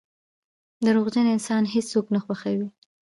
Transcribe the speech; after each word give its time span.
•دروغجن 0.85 1.25
انسان 1.35 1.63
هیڅوک 1.73 2.05
نه 2.15 2.19
خوښوي. 2.25 2.67